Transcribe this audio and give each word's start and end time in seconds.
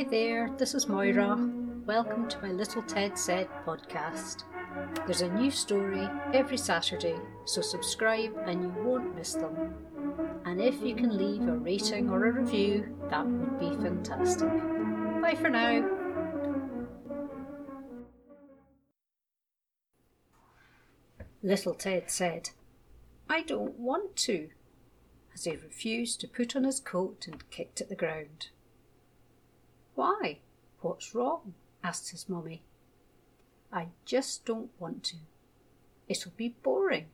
Hi 0.00 0.06
there, 0.08 0.50
this 0.56 0.74
is 0.74 0.88
Moira. 0.88 1.36
Welcome 1.84 2.26
to 2.30 2.40
my 2.40 2.52
Little 2.52 2.80
Ted 2.80 3.18
Said 3.18 3.50
podcast. 3.66 4.44
There's 5.04 5.20
a 5.20 5.28
new 5.28 5.50
story 5.50 6.08
every 6.32 6.56
Saturday, 6.56 7.16
so 7.44 7.60
subscribe 7.60 8.34
and 8.46 8.62
you 8.62 8.74
won't 8.82 9.14
miss 9.14 9.34
them. 9.34 9.74
And 10.46 10.58
if 10.58 10.80
you 10.80 10.94
can 10.94 11.18
leave 11.18 11.46
a 11.46 11.52
rating 11.52 12.08
or 12.08 12.24
a 12.24 12.32
review, 12.32 12.96
that 13.10 13.26
would 13.26 13.60
be 13.60 13.76
fantastic. 13.82 14.48
Bye 15.20 15.36
for 15.38 15.50
now. 15.50 15.86
Little 21.42 21.74
Ted 21.74 22.10
said, 22.10 22.48
I 23.28 23.42
don't 23.42 23.78
want 23.78 24.16
to, 24.16 24.48
as 25.34 25.44
he 25.44 25.50
refused 25.50 26.22
to 26.22 26.26
put 26.26 26.56
on 26.56 26.64
his 26.64 26.80
coat 26.80 27.26
and 27.26 27.50
kicked 27.50 27.82
at 27.82 27.90
the 27.90 27.94
ground. 27.94 28.48
Why? 30.00 30.38
What's 30.80 31.14
wrong? 31.14 31.52
asked 31.84 32.10
his 32.10 32.26
mummy. 32.26 32.62
I 33.70 33.88
just 34.06 34.46
don't 34.46 34.70
want 34.78 35.04
to. 35.04 35.16
It'll 36.08 36.32
be 36.38 36.56
boring, 36.62 37.08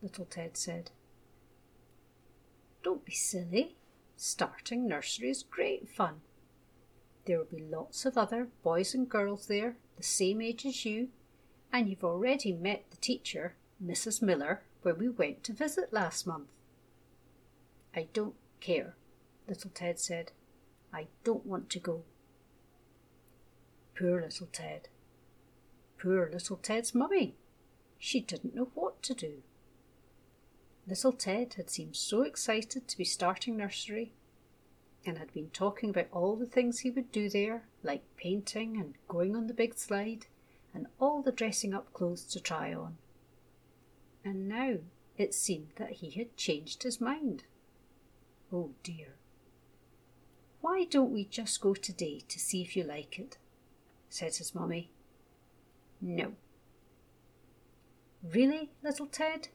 little 0.00 0.24
Ted 0.24 0.56
said. 0.56 0.92
Don't 2.82 3.04
be 3.04 3.12
silly. 3.12 3.76
Starting 4.16 4.88
nursery 4.88 5.28
is 5.28 5.42
great 5.42 5.90
fun. 5.90 6.22
There 7.26 7.36
will 7.36 7.44
be 7.44 7.62
lots 7.62 8.06
of 8.06 8.16
other 8.16 8.48
boys 8.62 8.94
and 8.94 9.06
girls 9.06 9.46
there, 9.46 9.76
the 9.98 10.02
same 10.02 10.40
age 10.40 10.64
as 10.64 10.86
you, 10.86 11.08
and 11.70 11.86
you've 11.86 12.02
already 12.02 12.54
met 12.54 12.86
the 12.90 12.96
teacher, 12.96 13.56
Mrs. 13.84 14.22
Miller, 14.22 14.62
when 14.80 14.96
we 14.96 15.10
went 15.10 15.44
to 15.44 15.52
visit 15.52 15.92
last 15.92 16.26
month. 16.26 16.48
I 17.94 18.08
don't 18.14 18.36
care, 18.58 18.96
little 19.46 19.70
Ted 19.74 20.00
said. 20.00 20.32
I 20.92 21.06
don't 21.24 21.46
want 21.46 21.70
to 21.70 21.78
go. 21.78 22.02
Poor 23.98 24.20
little 24.20 24.48
Ted. 24.52 24.88
Poor 25.98 26.30
little 26.32 26.56
Ted's 26.56 26.94
mummy. 26.94 27.36
She 27.98 28.20
didn't 28.20 28.54
know 28.54 28.70
what 28.74 29.02
to 29.02 29.14
do. 29.14 29.42
Little 30.86 31.12
Ted 31.12 31.54
had 31.54 31.70
seemed 31.70 31.96
so 31.96 32.22
excited 32.22 32.88
to 32.88 32.98
be 32.98 33.04
starting 33.04 33.56
nursery 33.56 34.12
and 35.06 35.18
had 35.18 35.32
been 35.32 35.50
talking 35.50 35.90
about 35.90 36.08
all 36.12 36.36
the 36.36 36.46
things 36.46 36.80
he 36.80 36.90
would 36.90 37.12
do 37.12 37.28
there, 37.28 37.64
like 37.82 38.02
painting 38.16 38.76
and 38.76 38.94
going 39.08 39.36
on 39.36 39.46
the 39.46 39.54
big 39.54 39.74
slide 39.74 40.26
and 40.74 40.86
all 40.98 41.22
the 41.22 41.32
dressing 41.32 41.74
up 41.74 41.92
clothes 41.92 42.24
to 42.24 42.40
try 42.40 42.72
on. 42.72 42.96
And 44.24 44.48
now 44.48 44.78
it 45.16 45.34
seemed 45.34 45.72
that 45.76 45.92
he 45.92 46.10
had 46.10 46.36
changed 46.36 46.82
his 46.82 47.00
mind. 47.00 47.44
Oh 48.52 48.70
dear. 48.82 49.16
Why 50.60 50.84
don't 50.84 51.12
we 51.12 51.24
just 51.24 51.60
go 51.60 51.74
today 51.74 52.22
to 52.28 52.38
see 52.38 52.62
if 52.62 52.76
you 52.76 52.84
like 52.84 53.18
it? 53.18 53.38
said 54.08 54.36
his 54.36 54.54
mummy. 54.54 54.90
No. 56.00 56.32
Really, 58.22 58.70
little 58.82 59.06
Ted? 59.06 59.48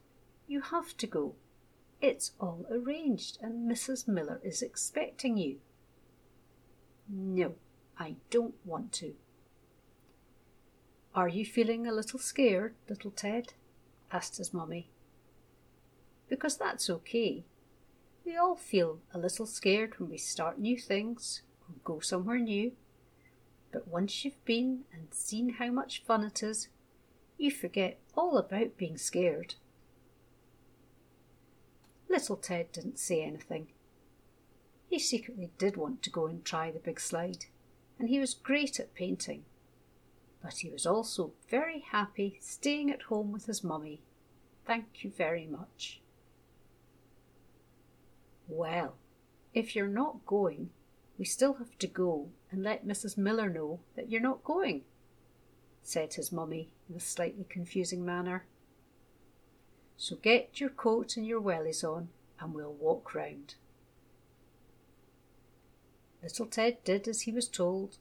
You 0.46 0.60
have 0.60 0.96
to 0.96 1.06
go. 1.06 1.34
It's 2.00 2.32
all 2.40 2.66
arranged 2.70 3.38
and 3.40 3.70
Mrs. 3.70 4.08
Miller 4.08 4.40
is 4.42 4.62
expecting 4.62 5.36
you. 5.36 5.58
No, 7.08 7.54
I 7.98 8.16
don't 8.30 8.54
want 8.64 8.92
to. 8.94 9.14
Are 11.14 11.28
you 11.28 11.46
feeling 11.46 11.86
a 11.86 11.92
little 11.92 12.18
scared, 12.18 12.74
little 12.88 13.10
Ted? 13.10 13.54
asked 14.12 14.36
his 14.36 14.52
mummy. 14.52 14.90
Because 16.28 16.56
that's 16.56 16.90
okay. 16.90 17.44
We 18.26 18.36
all 18.36 18.56
feel 18.56 18.98
a 19.14 19.18
little 19.18 19.46
scared 19.46 20.00
when 20.00 20.10
we 20.10 20.18
start 20.18 20.58
new 20.58 20.76
things 20.76 21.42
or 21.60 21.76
go 21.84 22.00
somewhere 22.00 22.40
new. 22.40 22.72
But 23.72 23.86
once 23.86 24.24
you've 24.24 24.44
been 24.44 24.80
and 24.92 25.14
seen 25.14 25.54
how 25.54 25.70
much 25.70 26.02
fun 26.04 26.24
it 26.24 26.42
is, 26.42 26.68
you 27.38 27.52
forget 27.52 28.00
all 28.16 28.36
about 28.36 28.76
being 28.76 28.98
scared. 28.98 29.54
Little 32.08 32.36
Ted 32.36 32.72
didn't 32.72 32.98
say 32.98 33.22
anything. 33.22 33.68
He 34.88 34.98
secretly 34.98 35.50
did 35.56 35.76
want 35.76 36.02
to 36.02 36.10
go 36.10 36.26
and 36.26 36.44
try 36.44 36.72
the 36.72 36.80
big 36.80 36.98
slide, 36.98 37.46
and 37.96 38.08
he 38.08 38.18
was 38.18 38.34
great 38.34 38.80
at 38.80 38.94
painting. 38.94 39.44
But 40.42 40.58
he 40.58 40.70
was 40.70 40.84
also 40.84 41.32
very 41.48 41.78
happy 41.78 42.38
staying 42.40 42.90
at 42.90 43.02
home 43.02 43.30
with 43.30 43.46
his 43.46 43.62
mummy. 43.62 44.02
Thank 44.64 45.04
you 45.04 45.12
very 45.16 45.46
much. 45.46 46.00
Well, 48.48 48.96
if 49.54 49.74
you're 49.74 49.88
not 49.88 50.26
going, 50.26 50.70
we 51.18 51.24
still 51.24 51.54
have 51.54 51.78
to 51.78 51.86
go 51.86 52.28
and 52.50 52.62
let 52.62 52.86
Mrs. 52.86 53.16
Miller 53.16 53.48
know 53.48 53.80
that 53.94 54.10
you're 54.10 54.20
not 54.20 54.44
going, 54.44 54.82
said 55.82 56.14
his 56.14 56.30
mummy 56.30 56.70
in 56.88 56.96
a 56.96 57.00
slightly 57.00 57.46
confusing 57.48 58.04
manner. 58.04 58.44
So 59.96 60.16
get 60.16 60.60
your 60.60 60.70
coat 60.70 61.16
and 61.16 61.26
your 61.26 61.40
wellies 61.40 61.82
on 61.82 62.08
and 62.38 62.54
we'll 62.54 62.72
walk 62.72 63.14
round. 63.14 63.54
Little 66.22 66.46
Ted 66.46 66.82
did 66.84 67.08
as 67.08 67.22
he 67.22 67.32
was 67.32 67.48
told. 67.48 67.98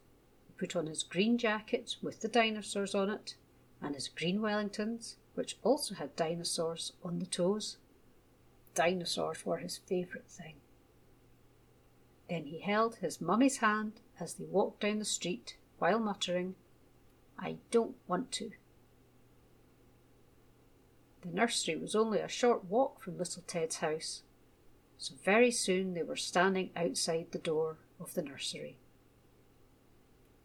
He 0.48 0.54
put 0.58 0.76
on 0.76 0.88
his 0.88 1.04
green 1.04 1.38
jacket 1.38 1.96
with 2.02 2.22
the 2.22 2.28
dinosaurs 2.28 2.94
on 2.94 3.10
it 3.10 3.36
and 3.82 3.96
his 3.96 4.08
green 4.08 4.40
Wellingtons, 4.40 5.16
which 5.36 5.58
also 5.64 5.96
had 5.96 6.16
dinosaurs 6.16 6.94
on 7.04 7.20
the 7.20 7.26
toes. 7.26 7.78
Dinosaurs 8.76 9.46
were 9.46 9.58
his 9.58 9.78
favourite 9.78 10.28
thing. 10.28 10.56
Then 12.30 12.46
he 12.46 12.60
held 12.60 12.98
his 12.98 13.22
mummy's 13.22 13.58
hand 13.58 14.02
as 14.20 14.34
they 14.34 14.46
walked 14.46 14.82
down 14.82 15.00
the 15.00 15.06
street 15.06 15.58
while 15.80 16.00
muttering, 16.00 16.56
I 17.40 17.58
don't 17.72 17.96
want 18.08 18.32
to. 18.34 18.52
The 21.22 21.30
nursery 21.30 21.76
was 21.76 21.96
only 21.96 22.20
a 22.20 22.28
short 22.28 22.66
walk 22.66 23.02
from 23.02 23.18
little 23.18 23.44
Ted's 23.48 23.78
house, 23.78 24.24
so 24.98 25.16
very 25.24 25.52
soon 25.52 25.94
they 25.94 26.04
were 26.04 26.16
standing 26.16 26.70
outside 26.76 27.28
the 27.32 27.40
door 27.40 27.78
of 28.00 28.14
the 28.14 28.22
nursery. 28.22 28.78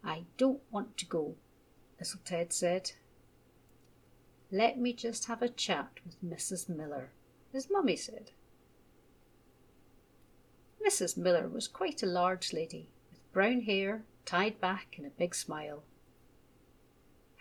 I 0.03 0.25
don't 0.37 0.61
want 0.71 0.97
to 0.97 1.05
go, 1.05 1.35
little 1.99 2.19
Ted 2.25 2.51
said. 2.51 2.93
Let 4.51 4.79
me 4.79 4.93
just 4.93 5.25
have 5.25 5.41
a 5.41 5.49
chat 5.49 5.99
with 6.03 6.23
Mrs. 6.23 6.67
Miller 6.67 7.11
his 7.51 7.69
mummy 7.69 7.95
said. 7.95 8.31
Mrs. 10.85 11.17
Miller 11.17 11.47
was 11.47 11.67
quite 11.67 12.01
a 12.01 12.07
large 12.07 12.53
lady, 12.53 12.89
with 13.09 13.31
brown 13.31 13.61
hair 13.61 14.03
tied 14.25 14.59
back 14.59 14.95
and 14.97 15.05
a 15.05 15.11
big 15.11 15.35
smile. 15.35 15.83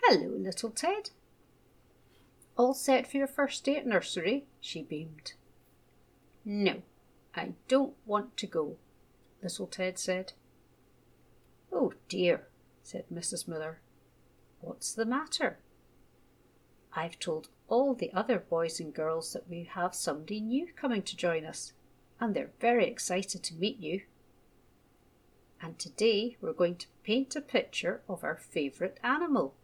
Hello, 0.02 0.28
little 0.36 0.70
Ted. 0.70 1.10
All 2.56 2.74
set 2.74 3.10
for 3.10 3.16
your 3.16 3.26
first 3.26 3.64
day 3.64 3.76
at 3.76 3.86
nursery? 3.86 4.46
she 4.60 4.82
beamed. 4.82 5.32
No, 6.44 6.82
I 7.34 7.52
don't 7.68 7.94
want 8.06 8.36
to 8.38 8.46
go, 8.46 8.76
little 9.42 9.66
Ted 9.66 9.98
said. 9.98 10.32
Oh 11.72 11.92
dear, 12.08 12.48
said 12.82 13.04
Mrs. 13.12 13.46
Miller. 13.46 13.80
What's 14.60 14.92
the 14.92 15.06
matter? 15.06 15.58
I've 16.92 17.18
told 17.18 17.48
all 17.70 17.94
the 17.94 18.12
other 18.12 18.40
boys 18.40 18.80
and 18.80 18.92
girls 18.92 19.32
that 19.32 19.48
we 19.48 19.62
have 19.62 19.94
somebody 19.94 20.40
new 20.40 20.66
coming 20.76 21.02
to 21.02 21.16
join 21.16 21.44
us, 21.44 21.72
and 22.20 22.34
they're 22.34 22.50
very 22.60 22.86
excited 22.86 23.42
to 23.44 23.54
meet 23.54 23.78
you. 23.78 24.02
And 25.62 25.78
today 25.78 26.36
we're 26.40 26.52
going 26.52 26.76
to 26.76 26.86
paint 27.04 27.36
a 27.36 27.40
picture 27.40 28.02
of 28.08 28.24
our 28.24 28.36
favourite 28.36 28.98
animal 29.04 29.54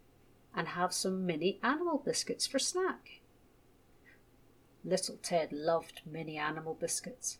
and 0.55 0.69
have 0.69 0.93
some 0.93 1.25
mini 1.25 1.59
animal 1.61 2.01
biscuits 2.03 2.47
for 2.47 2.59
snack. 2.59 3.19
Little 4.85 5.17
Ted 5.21 5.51
loved 5.51 6.01
mini 6.09 6.37
animal 6.37 6.75
biscuits. 6.75 7.39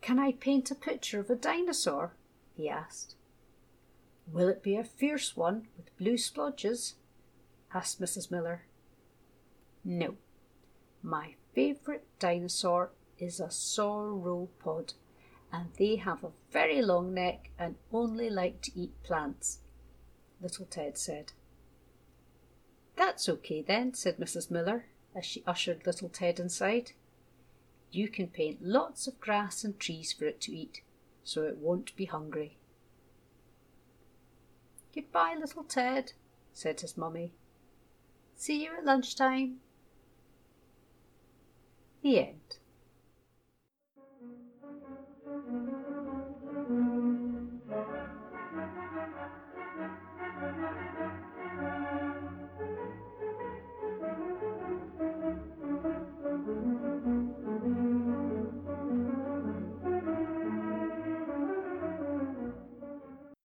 Can 0.00 0.18
I 0.18 0.32
paint 0.32 0.70
a 0.72 0.74
picture 0.74 1.20
of 1.20 1.30
a 1.30 1.36
dinosaur? 1.36 2.14
he 2.56 2.68
asked. 2.68 3.14
Will 4.26 4.48
it 4.48 4.62
be 4.62 4.74
a 4.76 4.82
fierce 4.82 5.36
one 5.36 5.68
with 5.76 5.96
blue 5.96 6.16
splodges? 6.16 6.94
asked 7.72 8.00
Mrs. 8.00 8.30
Miller. 8.30 8.62
No. 9.84 10.16
My 11.02 11.34
favourite 11.54 12.04
dinosaur 12.18 12.90
is 13.18 13.40
a 13.40 13.48
sauropod, 13.48 14.94
and 15.52 15.68
they 15.78 15.96
have 15.96 16.22
a 16.22 16.32
very 16.50 16.80
long 16.80 17.12
neck 17.12 17.50
and 17.58 17.76
only 17.92 18.30
like 18.30 18.60
to 18.62 18.72
eat 18.78 19.02
plants, 19.02 19.58
little 20.40 20.66
Ted 20.66 20.96
said. 20.96 21.32
That's 22.96 23.28
okay 23.28 23.62
then, 23.62 23.94
said 23.94 24.18
Mrs. 24.18 24.50
Miller 24.50 24.86
as 25.14 25.24
she 25.24 25.42
ushered 25.46 25.86
little 25.86 26.08
Ted 26.08 26.38
inside. 26.38 26.92
You 27.90 28.08
can 28.08 28.28
paint 28.28 28.62
lots 28.62 29.06
of 29.06 29.20
grass 29.20 29.64
and 29.64 29.78
trees 29.78 30.12
for 30.12 30.24
it 30.24 30.40
to 30.42 30.54
eat, 30.54 30.82
so 31.24 31.42
it 31.42 31.58
won't 31.58 31.94
be 31.96 32.06
hungry. 32.06 32.56
Goodbye, 34.94 35.36
little 35.38 35.64
Ted, 35.64 36.12
said 36.52 36.80
his 36.80 36.96
mummy. 36.96 37.34
See 38.36 38.64
you 38.64 38.76
at 38.78 38.84
lunchtime. 38.84 39.60
The 42.02 42.18
end. 42.18 42.56